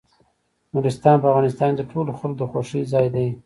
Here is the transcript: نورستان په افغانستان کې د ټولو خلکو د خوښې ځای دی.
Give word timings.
نورستان 0.73 1.17
په 1.21 1.27
افغانستان 1.31 1.71
کې 1.73 1.77
د 1.79 1.81
ټولو 1.91 2.11
خلکو 2.19 2.39
د 2.39 2.43
خوښې 2.51 2.81
ځای 2.91 3.07
دی. 3.15 3.27